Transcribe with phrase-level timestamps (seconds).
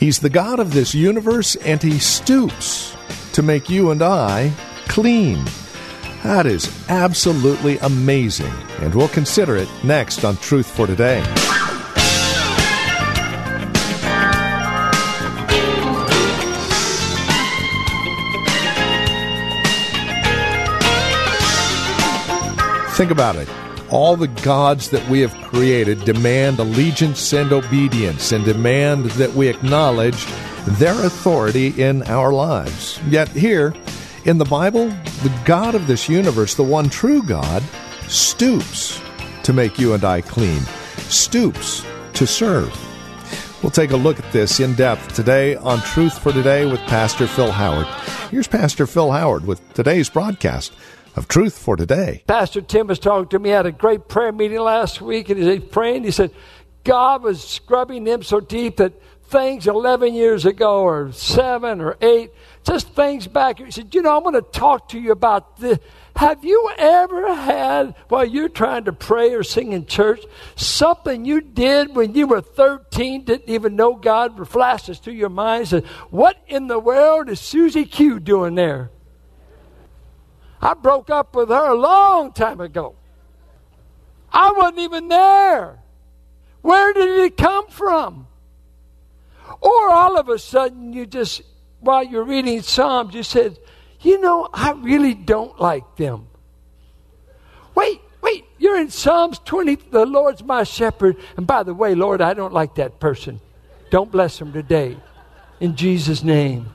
[0.00, 2.96] He's the God of this universe, and he stoops
[3.34, 4.50] to make you and I
[4.88, 5.44] clean.
[6.22, 11.22] That is absolutely amazing, and we'll consider it next on Truth for Today.
[22.96, 23.69] Think about it.
[23.90, 29.48] All the gods that we have created demand allegiance and obedience and demand that we
[29.48, 30.26] acknowledge
[30.78, 33.00] their authority in our lives.
[33.08, 33.74] Yet, here
[34.24, 37.62] in the Bible, the God of this universe, the one true God,
[38.06, 39.00] stoops
[39.42, 40.60] to make you and I clean,
[41.08, 41.84] stoops
[42.14, 42.72] to serve.
[43.62, 47.26] We'll take a look at this in depth today on Truth for Today with Pastor
[47.26, 47.86] Phil Howard.
[48.30, 50.72] Here's Pastor Phil Howard with today's broadcast
[51.16, 52.22] of Truth for Today.
[52.26, 55.64] Pastor Tim was talking to me at a great prayer meeting last week, and he's
[55.64, 56.04] praying.
[56.04, 56.30] He said,
[56.84, 58.92] God was scrubbing him so deep that
[59.30, 62.32] things 11 years ago, or seven or eight,
[62.64, 63.58] just things back.
[63.58, 65.78] He said, You know, I'm going to talk to you about this.
[66.16, 70.20] Have you ever had, while you're trying to pray or sing in church,
[70.56, 75.68] something you did when you were 13, didn't even know God, flashes through your mind,
[75.68, 78.90] said, What in the world is Susie Q doing there?
[80.60, 82.94] I broke up with her a long time ago.
[84.32, 85.78] I wasn't even there.
[86.62, 88.26] Where did it come from?
[89.60, 91.42] Or all of a sudden, you just,
[91.80, 93.58] while you're reading Psalms, you said,
[94.00, 96.28] You know, I really don't like them.
[97.74, 101.16] Wait, wait, you're in Psalms 20, the Lord's my shepherd.
[101.36, 103.40] And by the way, Lord, I don't like that person.
[103.90, 104.96] Don't bless him today.
[105.58, 106.70] In Jesus' name.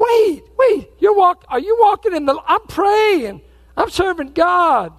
[0.00, 3.42] Wait, wait, you're walk are you walking in the I'm praying.
[3.76, 4.92] I'm serving God.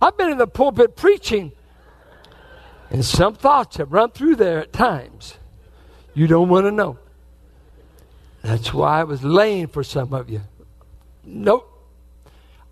[0.00, 1.52] I've been in the pulpit preaching.
[2.90, 5.38] And some thoughts have run through there at times.
[6.12, 6.98] You don't want to know.
[8.42, 10.42] That's why I was laying for some of you.
[11.24, 11.68] Nope.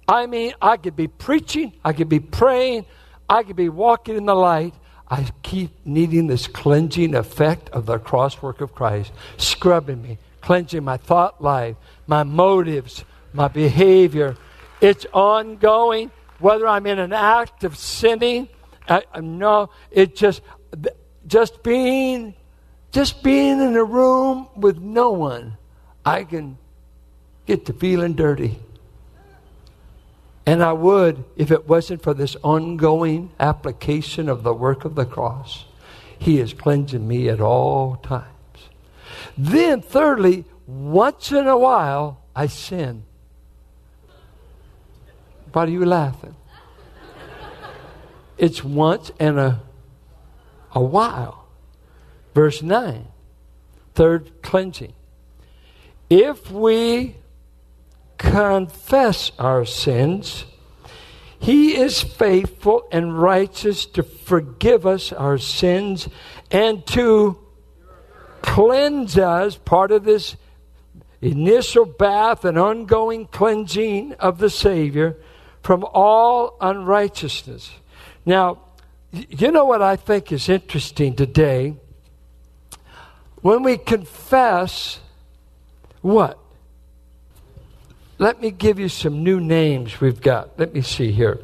[0.09, 2.85] I mean, I could be preaching, I could be praying,
[3.29, 4.75] I could be walking in the light.
[5.09, 10.85] I keep needing this cleansing effect of the cross work of Christ, scrubbing me, cleansing
[10.85, 14.37] my thought life, my motives, my behavior.
[14.81, 18.49] It's ongoing, whether I'm in an act of sinning.
[18.89, 20.43] I, no, it just
[21.27, 22.35] just being
[22.93, 25.57] just being in a room with no one,
[26.05, 26.59] I can
[27.47, 28.59] get to feeling dirty.
[30.47, 35.05] And I would if it wasn't for this ongoing application of the work of the
[35.05, 35.67] cross.
[36.19, 38.30] He is cleansing me at all times.
[39.37, 43.05] Then, thirdly, once in a while, I sin.
[45.53, 46.37] Why are you laughing?
[48.39, 49.63] It's once in a,
[50.73, 51.49] a while.
[52.35, 53.07] Verse 9,
[53.95, 54.95] third cleansing.
[56.09, 57.17] If we
[58.17, 60.45] confess our sins,
[61.39, 66.09] he is faithful and righteous to forgive us our sins
[66.51, 67.39] and to
[68.51, 70.35] cleanse us, part of this
[71.21, 75.17] initial bath and ongoing cleansing of the Savior
[75.63, 77.71] from all unrighteousness.
[78.27, 78.59] Now,
[79.13, 81.77] you know what I think is interesting today?
[83.41, 84.99] When we confess,
[86.01, 86.37] what?
[88.19, 90.59] Let me give you some new names we've got.
[90.59, 91.39] Let me see here.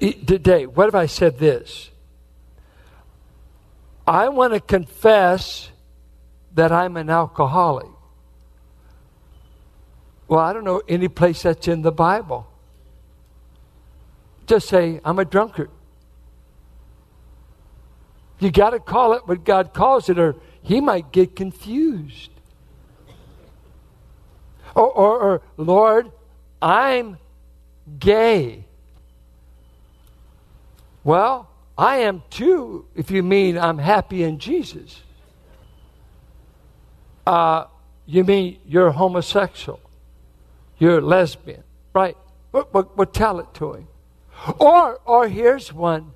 [0.00, 1.87] Today, what if I said this?
[4.08, 5.68] I want to confess
[6.54, 7.88] that I'm an alcoholic.
[10.26, 12.50] Well, I don't know any place that's in the Bible.
[14.46, 15.70] Just say, I'm a drunkard.
[18.38, 22.30] You got to call it what God calls it, or he might get confused.
[24.74, 26.10] Or, or, or Lord,
[26.62, 27.18] I'm
[27.98, 28.64] gay.
[31.04, 31.47] Well,
[31.78, 35.00] I am too, if you mean I'm happy in Jesus.
[37.24, 37.66] Uh,
[38.04, 39.80] you mean you're homosexual,
[40.78, 41.62] you're lesbian,
[41.94, 42.16] right?
[42.50, 43.88] But, but, but tell it to him.
[44.58, 46.12] Or, or here's one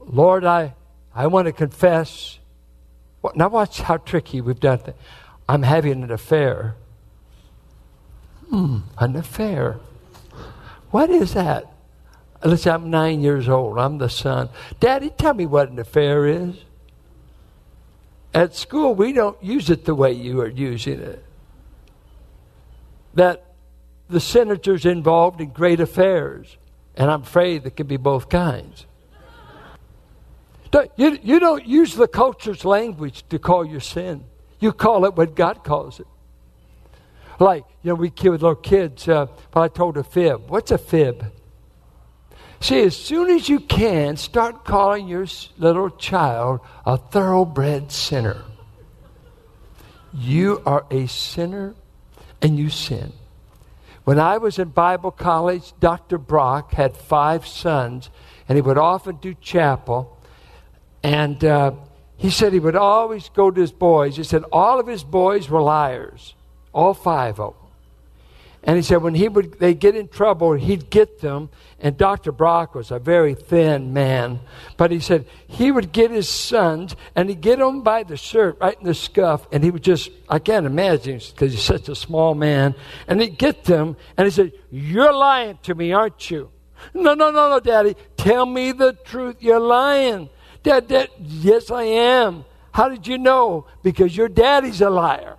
[0.00, 0.74] Lord, I,
[1.14, 2.40] I want to confess
[3.34, 4.96] Now, watch how tricky we've done it.
[5.48, 6.76] I'm having an affair.
[8.48, 9.78] Hmm, an affair.
[10.90, 11.72] What is that?
[12.56, 13.78] Say I'm nine years old.
[13.78, 14.48] I'm the son.
[14.78, 16.56] Daddy, tell me what an affair is.
[18.32, 21.24] At school, we don't use it the way you are using it.
[23.14, 23.44] That
[24.08, 26.56] the senator's involved in great affairs,
[26.96, 28.86] and I'm afraid there can be both kinds.
[30.96, 34.24] You, you don't use the culture's language to call your sin.
[34.60, 36.06] You call it what God calls it.
[37.40, 40.48] Like, you know, we kid with little kids, uh, but I told a fib.
[40.48, 41.32] What's a fib?
[42.60, 45.26] See, as soon as you can, start calling your
[45.56, 48.44] little child a thoroughbred sinner.
[50.12, 51.74] You are a sinner
[52.42, 53.12] and you sin.
[54.04, 56.18] When I was in Bible college, Dr.
[56.18, 58.10] Brock had five sons,
[58.48, 60.18] and he would often do chapel.
[61.02, 61.72] And uh,
[62.16, 64.16] he said he would always go to his boys.
[64.16, 66.34] He said all of his boys were liars,
[66.74, 67.69] all five of them.
[68.62, 71.48] And he said when he would they get in trouble, he'd get them.
[71.78, 72.30] And Dr.
[72.30, 74.40] Brock was a very thin man,
[74.76, 78.58] but he said he would get his sons and he'd get them by the shirt,
[78.60, 81.94] right in the scuff, and he would just I can't imagine because he's such a
[81.94, 82.74] small man.
[83.08, 86.50] And he'd get them and he said, "You're lying to me, aren't you?"
[86.94, 87.96] No, no, no, no, Daddy.
[88.16, 89.36] Tell me the truth.
[89.40, 90.28] You're lying.
[90.62, 92.44] Dad, Dad, yes, I am.
[92.72, 93.66] How did you know?
[93.82, 95.36] Because your daddy's a liar.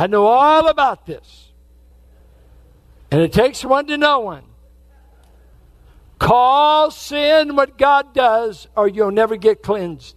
[0.00, 1.52] I know all about this.
[3.10, 4.44] And it takes one to know one.
[6.18, 10.16] Call sin what God does, or you'll never get cleansed.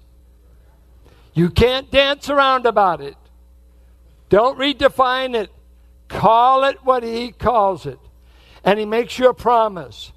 [1.34, 3.18] You can't dance around about it.
[4.30, 5.52] Don't redefine it.
[6.08, 8.00] Call it what He calls it.
[8.64, 10.14] And He makes you a promise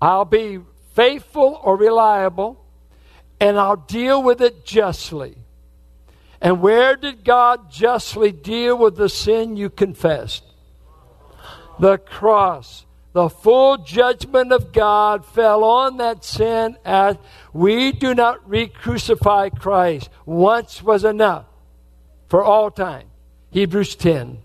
[0.00, 0.60] I'll be
[0.94, 2.64] faithful or reliable,
[3.40, 5.38] and I'll deal with it justly.
[6.40, 10.44] And where did God justly deal with the sin you confessed?
[11.78, 12.86] The cross.
[13.12, 17.16] The full judgment of God fell on that sin as
[17.52, 20.10] we do not re crucify Christ.
[20.24, 21.46] Once was enough
[22.28, 23.06] for all time.
[23.50, 24.38] Hebrews 10.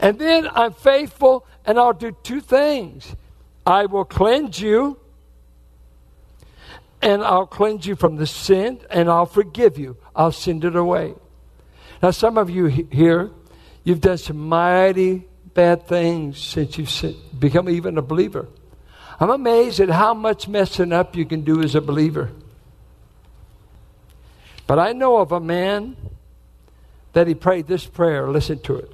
[0.00, 3.14] And then I'm faithful and I'll do two things.
[3.66, 4.98] I will cleanse you
[7.02, 9.96] and I'll cleanse you from the sin and I'll forgive you.
[10.14, 11.14] I'll send it away.
[12.02, 13.30] Now, some of you here,
[13.84, 18.48] you've done some mighty bad things since you've become even a believer.
[19.18, 22.30] I'm amazed at how much messing up you can do as a believer.
[24.66, 25.96] But I know of a man
[27.12, 28.28] that he prayed this prayer.
[28.30, 28.92] Listen to it.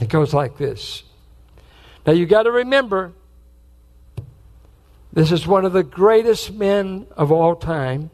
[0.00, 1.02] It goes like this.
[2.06, 3.12] Now you got to remember,
[5.12, 8.10] this is one of the greatest men of all time.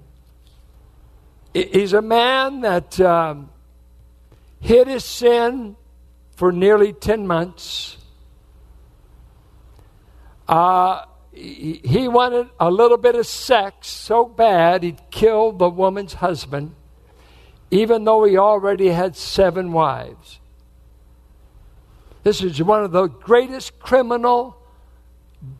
[1.54, 3.50] He's a man that um,
[4.60, 5.76] hid his sin
[6.34, 7.98] for nearly 10 months.
[10.48, 16.74] Uh, he, wanted a little bit of sex so bad he'd kill the woman's husband,
[17.70, 20.40] even though he already had seven wives.
[22.24, 24.56] This is one of the greatest criminal,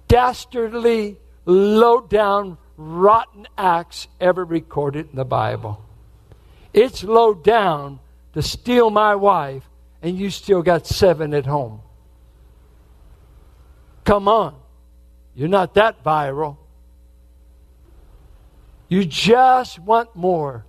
[0.09, 5.83] dastardly low down, rotten acts ever recorded in the Bible.
[6.73, 8.01] It's low down
[8.35, 9.65] to steal my wife,
[10.03, 11.81] and you still got seven at home.
[14.05, 14.55] Come on.
[15.35, 16.57] You're not that viral.
[18.89, 20.65] You just want more.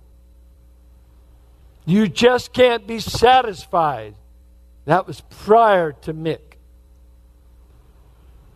[1.84, 4.14] You just can't be satisfied.
[4.84, 6.40] That was prior to Mick.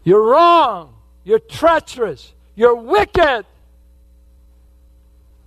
[0.04, 0.93] You're wrong.
[1.24, 2.32] You're treacherous.
[2.54, 3.46] You're wicked.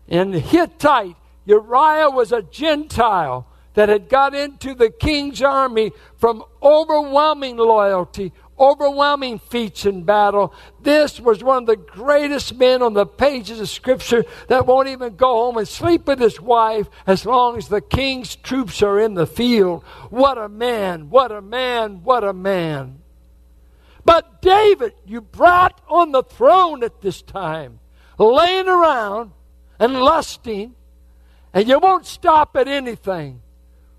[0.08, 1.16] In the Hittite,
[1.46, 9.38] Uriah was a Gentile that had got into the king's army from overwhelming loyalty, overwhelming
[9.38, 10.52] feats in battle.
[10.82, 15.16] This was one of the greatest men on the pages of Scripture that won't even
[15.16, 19.14] go home and sleep with his wife as long as the king's troops are in
[19.14, 19.84] the field.
[20.10, 21.12] What a man!
[21.12, 22.02] What a man!
[22.04, 23.04] What a man!
[24.08, 27.82] But David, you brought on the throne at this time,
[28.18, 29.32] laying around
[29.80, 30.76] and lusting,
[31.54, 33.42] and you won't stop at anything.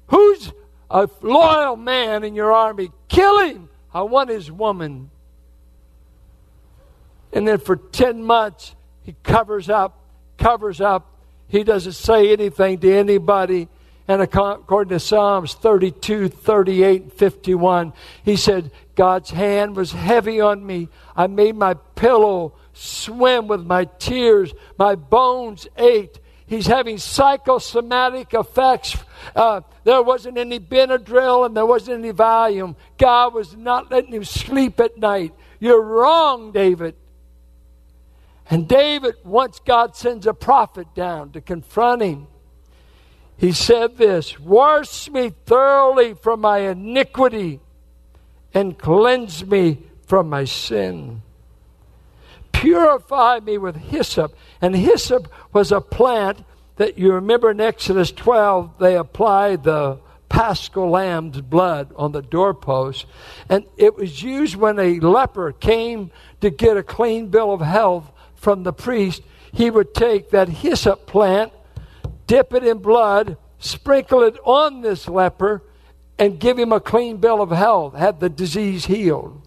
[0.07, 0.51] Who's
[0.91, 2.91] a loyal man in your army?
[3.09, 3.69] Kill him.
[3.93, 5.11] I want his woman.
[7.31, 10.01] And then for 10 months, he covers up,
[10.39, 11.07] covers up.
[11.49, 13.69] He doesn't say anything to anybody.
[14.09, 17.93] And according to Psalms 32, 38, 51,
[18.25, 20.89] he said, God's hand was heavy on me.
[21.15, 24.53] I made my pillow swim with my tears.
[24.77, 26.19] My bones ached.
[26.49, 28.97] He's having psychosomatic effects.
[29.37, 32.75] Uh, there wasn't any Benadryl and there wasn't any Valium.
[32.99, 35.33] God was not letting him sleep at night.
[35.61, 36.97] You're wrong, David.
[38.51, 42.27] And David, once God sends a prophet down to confront him,
[43.37, 47.61] he said this Wash me thoroughly from my iniquity
[48.55, 51.23] and cleanse me from my sin.
[52.53, 54.35] Purify me with hyssop.
[54.61, 56.45] And hyssop was a plant
[56.77, 63.07] that you remember in Exodus 12, they applied the paschal lamb's blood on the doorpost.
[63.49, 68.11] And it was used when a leper came to get a clean bill of health
[68.35, 69.23] from the priest.
[69.53, 71.53] He would take that hyssop plant,
[72.27, 75.63] dip it in blood, sprinkle it on this leper,
[76.19, 79.41] and give him a clean bill of health, have the disease healed.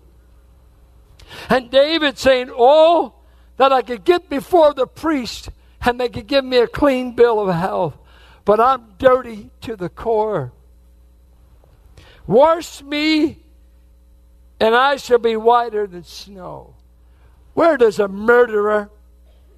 [1.50, 3.14] And David saying, Oh,
[3.58, 5.50] that I could get before the priest
[5.84, 7.98] and they could give me a clean bill of health,
[8.46, 10.52] but I'm dirty to the core.
[12.28, 13.40] Wash me,
[14.60, 16.76] and I shall be whiter than snow.
[17.54, 18.90] Where does a murderer,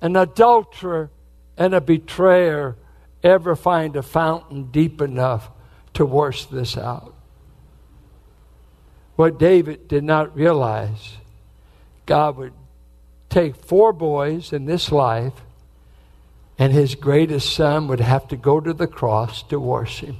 [0.02, 1.12] an adulterer,
[1.58, 2.78] and a betrayer
[3.22, 5.52] ever find a fountain deep enough
[5.94, 7.14] to wash this out?
[9.16, 11.18] What David did not realize,
[12.06, 12.54] God would
[13.30, 15.34] take four boys in this life,
[16.58, 20.18] and his greatest son would have to go to the cross to wash him.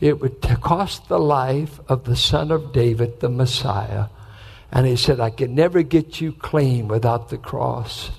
[0.00, 4.06] It would cost the life of the son of David, the Messiah.
[4.70, 8.10] And he said, I can never get you clean without the cross.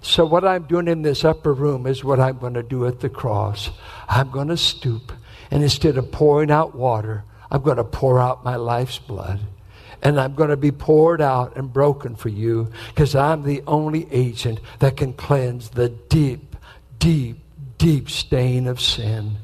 [0.00, 3.00] So, what I'm doing in this upper room is what I'm going to do at
[3.00, 3.70] the cross.
[4.08, 5.12] I'm going to stoop,
[5.50, 9.40] and instead of pouring out water, I'm going to pour out my life's blood.
[10.02, 14.06] And I'm going to be poured out and broken for you because I'm the only
[14.12, 16.54] agent that can cleanse the deep,
[16.98, 17.38] deep,
[17.78, 19.38] deep stain of sin.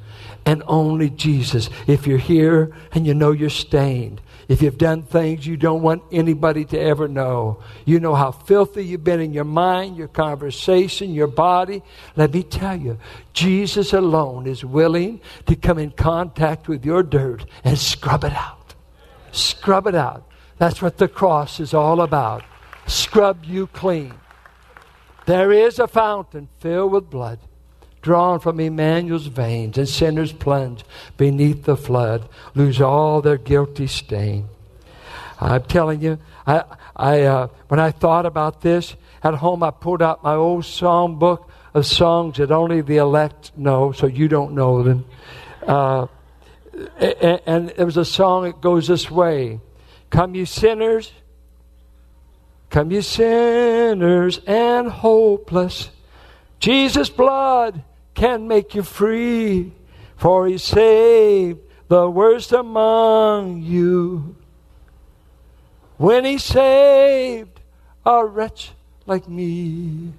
[0.47, 1.71] And only Jesus.
[1.87, 6.03] If you're here and you know you're stained, if you've done things you don't want
[6.13, 11.15] anybody to ever know, you know how filthy you've been in your mind, your conversation,
[11.15, 11.83] your body.
[12.15, 12.99] Let me tell you,
[13.33, 18.75] Jesus alone is willing to come in contact with your dirt and scrub it out.
[19.33, 20.29] Scrub it out.
[20.59, 22.45] That's what the cross is all about.
[22.87, 24.13] Scrub you clean.
[25.25, 27.39] There is a fountain filled with blood
[28.05, 30.85] drawn from Emmanuel's veins, and sinners plunge
[31.17, 34.47] beneath the flood, lose all their guilty stain.
[35.41, 40.03] I'm telling you, I, I, uh, when I thought about this at home, I pulled
[40.03, 44.53] out my old song book of songs that only the elect know, so you don't
[44.53, 45.07] know them.
[45.67, 46.07] Uh,
[46.99, 49.61] and, and there was a song that goes this way
[50.11, 51.11] Come, you sinners,
[52.69, 55.91] come, you sinners and hopeless.
[56.61, 57.83] Jesus' blood
[58.15, 59.73] can make you free,
[60.17, 64.37] for he saved the worst among you.
[65.97, 67.61] When he saved
[68.05, 68.73] a wretch
[69.07, 70.13] like me.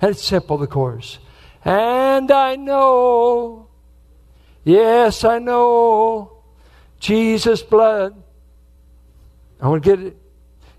[0.00, 1.18] And it's simple, the chorus.
[1.64, 3.68] And I know,
[4.64, 6.32] yes, I know,
[7.00, 8.14] Jesus' blood.
[9.60, 10.16] I want to get it.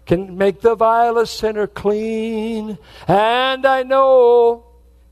[0.05, 2.77] Can make the vilest sinner clean.
[3.07, 4.65] And I know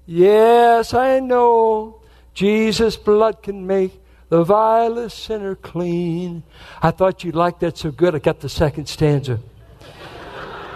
[0.06, 2.02] Yes, I know
[2.34, 6.44] Jesus' blood can make the vilest sinner clean.
[6.82, 9.40] I thought you'd like that so good, I got the second stanza.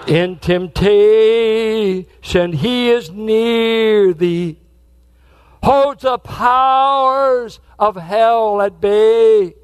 [0.08, 2.06] In temptation,
[2.54, 4.60] he is near thee,
[5.62, 9.56] holds the powers of hell at bay,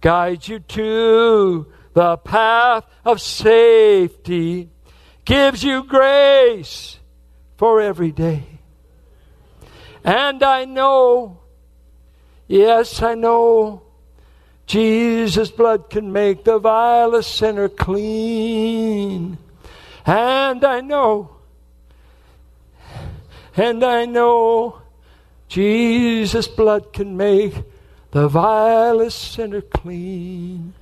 [0.00, 4.70] guides you to the path of safety,
[5.24, 7.00] gives you grace
[7.56, 8.53] for every day.
[10.04, 11.40] And I know,
[12.46, 13.82] yes, I know,
[14.66, 19.38] Jesus' blood can make the vilest sinner clean.
[20.06, 21.36] And I know,
[23.56, 24.82] and I know,
[25.48, 27.54] Jesus' blood can make
[28.10, 30.74] the vilest sinner clean.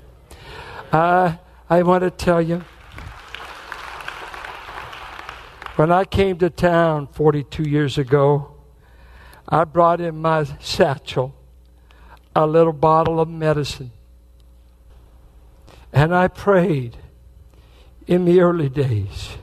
[0.92, 1.38] I,
[1.70, 2.64] I want to tell you,
[5.76, 8.51] when I came to town 42 years ago,
[9.52, 11.34] I brought in my satchel
[12.34, 13.90] a little bottle of medicine.
[15.92, 16.96] And I prayed
[18.06, 19.36] in the early days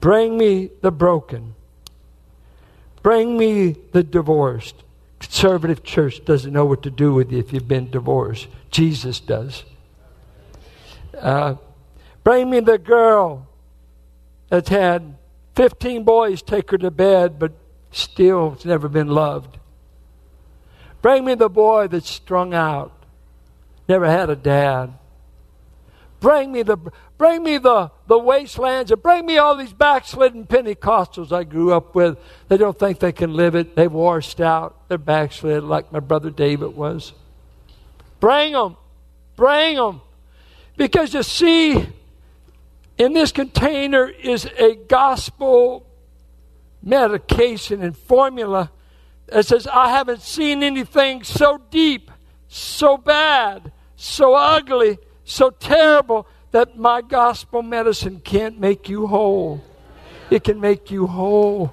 [0.00, 1.54] bring me the broken,
[3.04, 4.82] bring me the divorced.
[5.20, 8.48] Conservative church doesn't know what to do with you if you've been divorced.
[8.72, 9.62] Jesus does.
[11.16, 11.54] Uh,
[12.24, 13.46] bring me the girl
[14.48, 15.14] that's had
[15.54, 17.52] 15 boys take her to bed, but
[17.92, 19.58] still has never been loved.
[21.00, 22.92] Bring me the boy that's strung out,
[23.88, 24.94] never had a dad.
[26.20, 26.76] Bring me the
[27.18, 31.94] bring me the, the wastelands and bring me all these backslidden Pentecostals I grew up
[31.94, 32.18] with.
[32.48, 33.74] They don't think they can live it.
[33.74, 34.88] They've washed out.
[34.88, 37.12] They're backslid like my brother David was.
[38.20, 38.76] Bring them.
[39.34, 40.00] Bring them.
[40.76, 41.86] Because you see,
[42.98, 45.86] in this container is a gospel
[46.82, 48.70] medication and formula
[49.26, 52.10] that says, I haven't seen anything so deep,
[52.48, 59.62] so bad, so ugly, so terrible that my gospel medicine can't make you whole.
[60.30, 61.72] It can make you whole.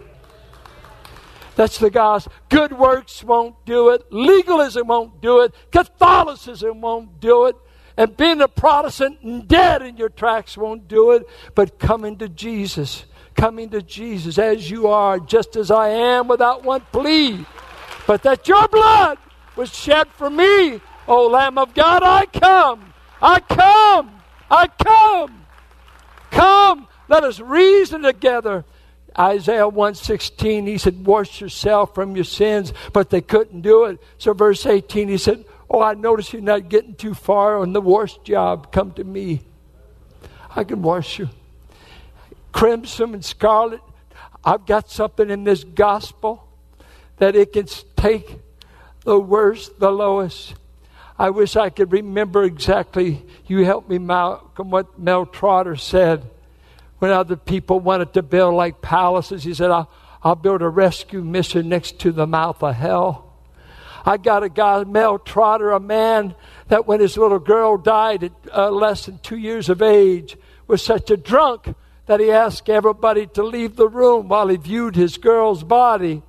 [1.56, 2.32] That's the gospel.
[2.48, 4.12] Good works won't do it.
[4.12, 5.54] Legalism won't do it.
[5.72, 7.58] Catholicism won't do it.
[7.98, 11.28] And being a Protestant and dead in your tracks won't do it.
[11.56, 13.04] But coming to Jesus
[13.36, 17.46] coming to Jesus as you are, just as I am, without one plea.
[18.08, 19.18] But that your blood
[19.56, 20.82] was shed for me.
[21.08, 22.94] O Lamb of God, I come.
[23.22, 24.12] I come.
[24.50, 25.46] I come.
[26.32, 26.88] Come.
[27.08, 28.66] Let us reason together.
[29.18, 34.00] Isaiah 116, he said, Wash yourself from your sins, but they couldn't do it.
[34.18, 37.82] So, verse 18, he said, Oh, I notice you're not getting too far on the
[37.82, 38.72] wash job.
[38.72, 39.42] Come to me.
[40.56, 41.30] I can wash you
[42.52, 43.82] crimson and scarlet.
[44.44, 46.48] I've got something in this gospel
[47.18, 48.40] that it can take
[49.04, 50.56] the worst, the lowest.
[51.18, 53.26] I wish I could remember exactly.
[53.46, 56.24] You helped me, Malcolm, what Mel Trotter said
[57.00, 59.44] when other people wanted to build like palaces.
[59.44, 59.90] He said, I'll,
[60.24, 63.26] I'll build a rescue mission next to the mouth of hell.
[64.06, 66.36] I got a guy, Mel Trotter, a man
[66.70, 70.38] that when his little girl died at uh, less than two years of age,
[70.68, 71.76] was such a drunk
[72.10, 76.24] that he asked everybody to leave the room while he viewed his girl's body.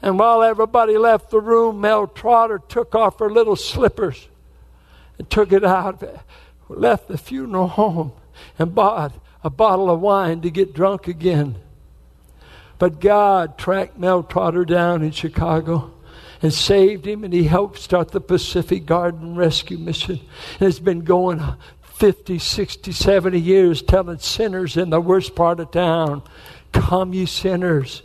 [0.00, 4.28] And while everybody left the room, Mel Trotter took off her little slippers
[5.18, 6.02] and took it out,
[6.70, 8.12] left the funeral home,
[8.58, 9.12] and bought
[9.44, 11.56] a bottle of wine to get drunk again.
[12.78, 15.92] But God tracked Mel Trotter down in Chicago
[16.40, 20.20] and saved him, and he helped start the Pacific Garden Rescue Mission.
[20.58, 21.42] And it's been going
[21.98, 26.22] 50, 60, 70 years telling sinners in the worst part of town,
[26.70, 28.02] Come, you sinners,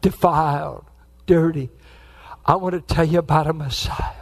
[0.00, 0.84] defiled,
[1.26, 1.70] dirty.
[2.46, 4.14] I want to tell you about a Messiah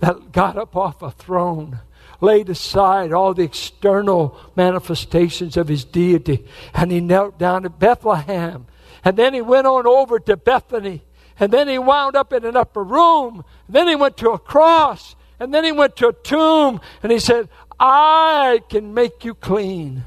[0.00, 1.80] that got up off a throne,
[2.20, 8.66] laid aside all the external manifestations of his deity, and he knelt down at Bethlehem.
[9.02, 11.02] And then he went on over to Bethany.
[11.38, 13.44] And then he wound up in an upper room.
[13.66, 15.16] And then he went to a cross.
[15.40, 17.48] And then he went to a tomb and he said,
[17.80, 20.04] I can make you clean.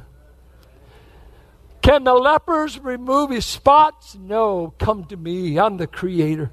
[1.82, 4.16] Can the lepers remove his spots?
[4.16, 4.74] No.
[4.78, 5.60] Come to me.
[5.60, 6.52] I'm the creator.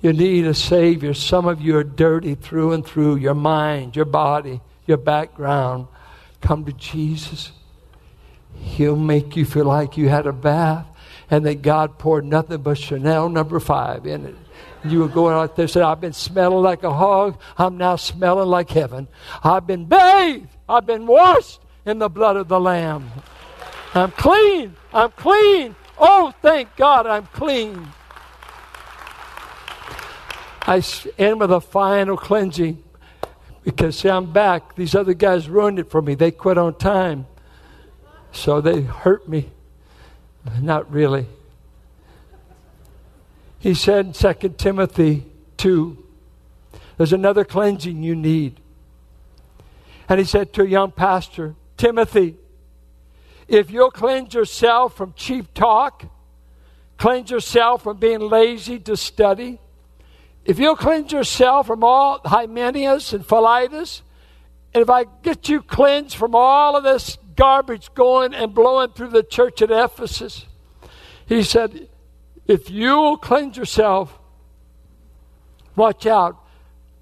[0.00, 1.12] You need a Savior.
[1.12, 5.88] Some of you are dirty through and through your mind, your body, your background.
[6.40, 7.50] Come to Jesus.
[8.54, 10.86] He'll make you feel like you had a bath
[11.28, 14.36] and that God poured nothing but Chanel number five in it.
[14.88, 17.40] You were going out there and say, I've been smelling like a hog.
[17.58, 19.08] I'm now smelling like heaven.
[19.42, 20.48] I've been bathed.
[20.68, 23.10] I've been washed in the blood of the Lamb.
[23.94, 24.74] I'm clean.
[24.92, 25.74] I'm clean.
[25.98, 27.88] Oh, thank God I'm clean.
[30.62, 30.82] I
[31.18, 32.82] end with a final cleansing
[33.64, 34.74] because, see, I'm back.
[34.74, 36.14] These other guys ruined it for me.
[36.14, 37.26] They quit on time.
[38.32, 39.50] So they hurt me.
[40.60, 41.26] Not really.
[43.58, 46.04] He said in 2 Timothy 2,
[46.96, 48.60] there's another cleansing you need.
[50.08, 52.36] And he said to a young pastor, Timothy,
[53.48, 56.04] if you'll cleanse yourself from cheap talk,
[56.96, 59.58] cleanse yourself from being lazy to study,
[60.44, 64.02] if you'll cleanse yourself from all Hymenaeus and Philetus,
[64.72, 69.08] and if I get you cleansed from all of this garbage going and blowing through
[69.08, 70.46] the church at Ephesus,
[71.26, 71.88] he said,
[72.48, 74.18] if you will cleanse yourself,
[75.74, 76.42] watch out.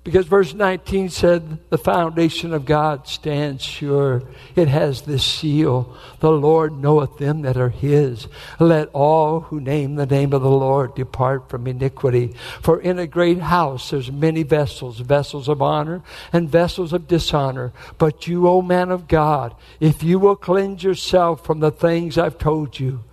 [0.04, 4.22] Because verse 19 said, The foundation of God stands sure.
[4.54, 8.28] It has this seal The Lord knoweth them that are his.
[8.60, 12.34] Let all who name the name of the Lord depart from iniquity.
[12.60, 16.02] For in a great house there's many vessels, vessels of honor
[16.34, 17.72] and vessels of dishonor.
[17.96, 22.36] But you, O man of God, if you will cleanse yourself from the things I've
[22.36, 23.04] told you,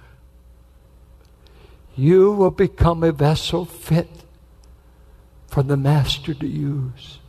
[1.95, 4.09] you will become a vessel fit
[5.47, 7.19] for the master to use.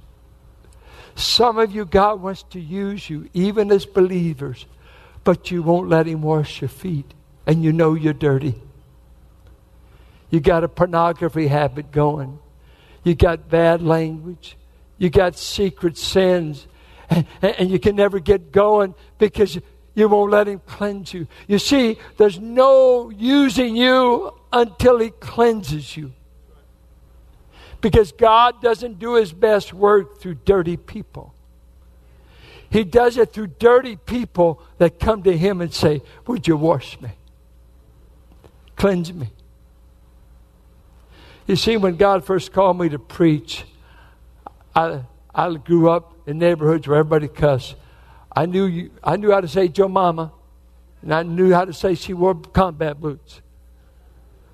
[1.15, 4.67] Some of you, God wants to use you, even as believers,
[5.25, 7.13] but you won't let Him wash your feet,
[7.47, 8.55] and you know you're dirty.
[10.31, 12.39] You got a pornography habit going.
[13.05, 14.57] You got bad language.
[14.97, 16.67] You got secret sins.
[17.11, 19.59] And, and you can never get going because
[19.95, 21.27] you won't let Him cleanse you.
[21.47, 26.13] You see, there's no using you until He cleanses you.
[27.81, 31.35] Because God doesn't do His best work through dirty people.
[32.71, 37.01] He does it through dirty people that come to Him and say, Would you wash
[37.01, 37.11] me?
[38.77, 39.31] Cleanse me.
[41.47, 43.65] You see, when God first called me to preach,
[44.75, 45.03] I,
[45.35, 47.75] I grew up in neighborhoods where everybody cussed.
[48.35, 50.33] I knew, you, I knew how to say Joe Mama,
[51.03, 53.41] and I knew how to say she wore combat boots.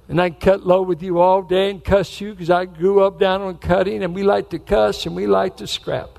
[0.09, 3.19] And I cut low with you all day and cuss you because I grew up
[3.19, 6.19] down on cutting, and we like to cuss and we like to scrap.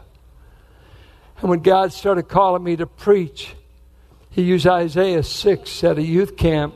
[1.42, 3.56] And when God started calling me to preach,
[4.30, 6.76] He used Isaiah 6 at a youth camp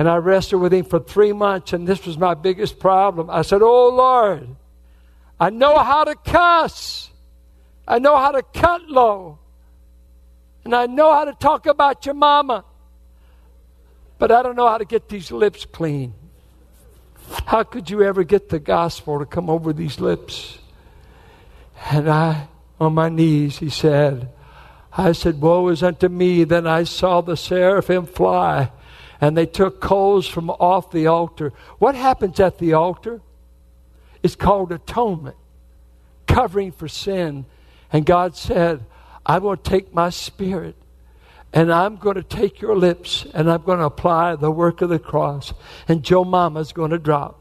[0.00, 3.28] and I wrestled with him for three months, and this was my biggest problem.
[3.28, 4.48] I said, Oh Lord,
[5.38, 7.10] I know how to cuss,
[7.86, 9.38] I know how to cut low,
[10.64, 12.64] and I know how to talk about your mama,
[14.20, 16.12] but I don't know how to get these lips clean.
[17.46, 20.58] How could you ever get the gospel to come over these lips?
[21.90, 24.28] And I, on my knees, he said,
[24.92, 26.44] I said, Woe is unto me.
[26.44, 28.70] Then I saw the seraphim fly
[29.22, 31.54] and they took coals from off the altar.
[31.78, 33.22] What happens at the altar?
[34.22, 35.36] It's called atonement,
[36.26, 37.46] covering for sin.
[37.90, 38.84] And God said,
[39.24, 40.76] I will take my spirit
[41.52, 44.88] and I'm going to take your lips and I'm going to apply the work of
[44.88, 45.52] the cross.
[45.88, 47.38] And Joe Mama's going to drop.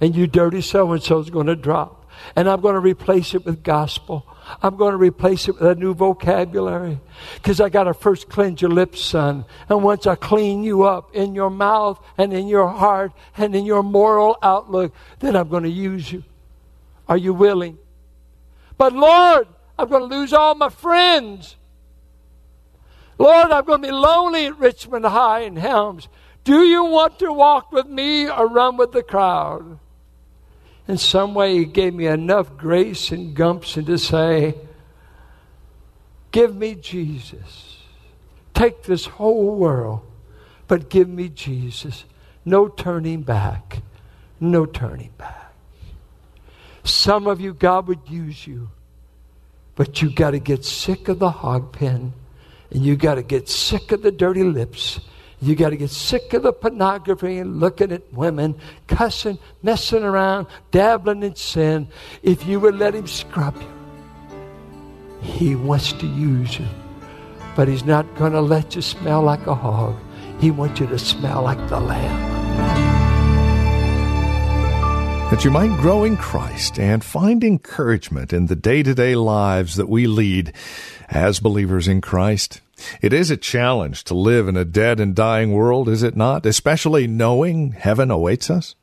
[0.00, 2.08] And you dirty so and so's going to drop.
[2.36, 4.26] And I'm going to replace it with gospel.
[4.62, 7.00] I'm going to replace it with a new vocabulary
[7.34, 9.44] because I got to first cleanse your lips, son.
[9.68, 13.66] And once I clean you up in your mouth and in your heart and in
[13.66, 16.24] your moral outlook, then I'm going to use you.
[17.08, 17.78] Are you willing?
[18.78, 21.56] But Lord, I'm going to lose all my friends.
[23.18, 26.08] Lord, I'm going to be lonely at Richmond High and Helms.
[26.42, 29.78] Do you want to walk with me or run with the crowd?
[30.86, 34.54] in some way, He gave me enough grace and gumption to say,
[36.30, 37.78] Give me Jesus.
[38.54, 40.00] Take this whole world,
[40.68, 42.04] but give me Jesus.
[42.44, 43.82] No turning back.
[44.40, 45.52] No turning back.
[46.82, 48.68] Some of you, God would use you,
[49.74, 52.12] but you got to get sick of the hog pen
[52.74, 55.00] and you got to get sick of the dirty lips
[55.44, 58.54] you got to get sick of the pornography and looking at women,
[58.86, 61.86] cussing, messing around, dabbling in sin.
[62.22, 63.68] If you would let Him scrub you,
[65.20, 66.66] He wants to use you.
[67.56, 69.96] But He's not going to let you smell like a hog.
[70.40, 72.32] He wants you to smell like the Lamb.
[75.30, 79.76] That you might grow in Christ and find encouragement in the day to day lives
[79.76, 80.54] that we lead
[81.10, 82.62] as believers in Christ.
[83.00, 86.46] It is a challenge to live in a dead and dying world, is it not?
[86.46, 88.74] Especially knowing heaven awaits us.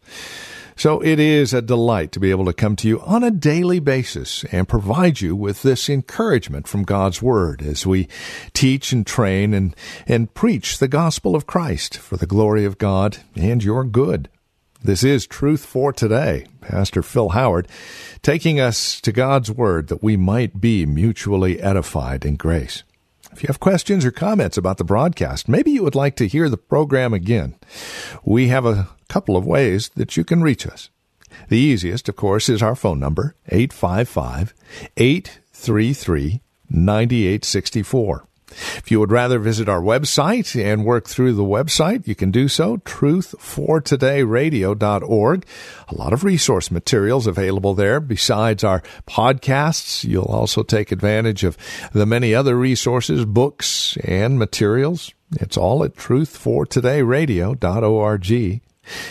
[0.76, 3.80] So it is a delight to be able to come to you on a daily
[3.80, 8.08] basis and provide you with this encouragement from God's Word as we
[8.54, 9.76] teach and train and,
[10.08, 14.28] and preach the gospel of Christ for the glory of God and your good.
[14.84, 16.48] This is Truth for Today.
[16.62, 17.68] Pastor Phil Howard
[18.24, 22.82] taking us to God's Word that we might be mutually edified in grace.
[23.34, 26.50] If you have questions or comments about the broadcast, maybe you would like to hear
[26.50, 27.56] the program again,
[28.24, 30.90] we have a couple of ways that you can reach us.
[31.48, 34.54] The easiest, of course, is our phone number, 855
[34.98, 38.28] 833 9864.
[38.52, 42.48] If you would rather visit our website and work through the website, you can do
[42.48, 45.46] so, truthfortodayradio.org.
[45.88, 48.00] A lot of resource materials available there.
[48.00, 51.58] Besides our podcasts, you'll also take advantage of
[51.94, 55.12] the many other resources, books, and materials.
[55.40, 58.62] It's all at truthfortodayradio.org.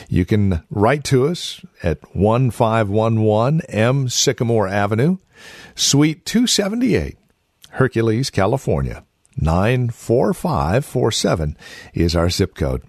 [0.09, 5.19] You can write to us at 1511 M Sycamore Avenue,
[5.75, 7.17] Suite 278,
[7.71, 9.05] Hercules, California
[9.41, 11.57] 94547
[11.95, 12.83] is our zip code.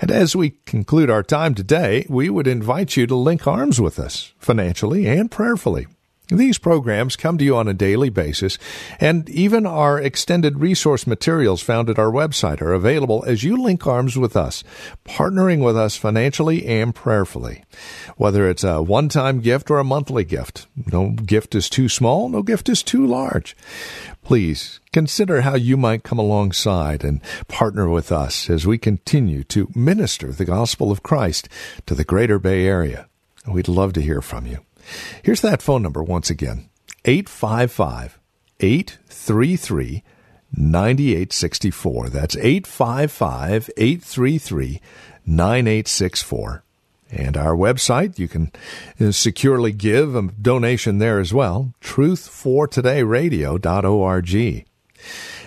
[0.00, 3.98] And as we conclude our time today, we would invite you to link arms with
[3.98, 5.86] us financially and prayerfully.
[6.28, 8.58] These programs come to you on a daily basis,
[9.00, 13.86] and even our extended resource materials found at our website are available as you link
[13.86, 14.62] arms with us,
[15.06, 17.64] partnering with us financially and prayerfully.
[18.18, 22.28] Whether it's a one time gift or a monthly gift, no gift is too small,
[22.28, 23.56] no gift is too large.
[24.28, 29.70] Please consider how you might come alongside and partner with us as we continue to
[29.74, 31.48] minister the gospel of Christ
[31.86, 33.08] to the greater Bay Area.
[33.50, 34.58] We'd love to hear from you.
[35.22, 36.68] Here's that phone number once again
[37.06, 38.20] 855
[38.60, 40.02] 833
[40.52, 42.08] 9864.
[42.10, 44.80] That's 855 833
[45.24, 46.64] 9864.
[47.10, 48.52] And our website, you can
[49.00, 54.66] uh, securely give a donation there as well, truthfortodayradio.org.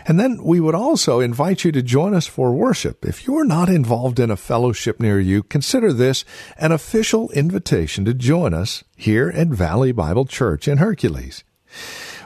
[0.08, 3.06] And then we would also invite you to join us for worship.
[3.06, 6.26] If you're not involved in a fellowship near you, consider this
[6.58, 11.44] an official invitation to join us here at Valley Bible Church in Hercules.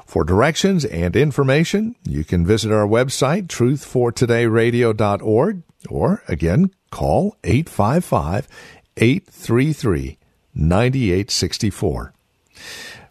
[0.06, 8.48] For directions and information, you can visit our website, truthfortodayradio.org, or again, call 855
[8.98, 10.18] 833
[10.54, 12.14] 9864.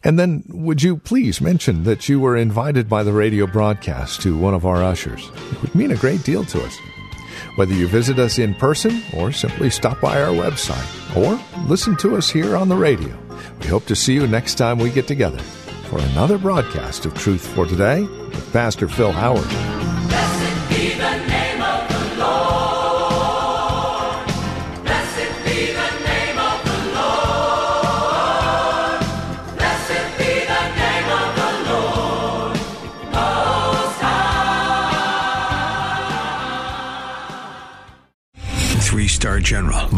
[0.03, 4.37] And then, would you please mention that you were invited by the radio broadcast to
[4.37, 5.31] one of our ushers?
[5.53, 6.79] It would mean a great deal to us.
[7.57, 12.17] Whether you visit us in person or simply stop by our website or listen to
[12.17, 13.17] us here on the radio,
[13.61, 15.39] we hope to see you next time we get together
[15.89, 19.94] for another broadcast of Truth for Today with Pastor Phil Howard.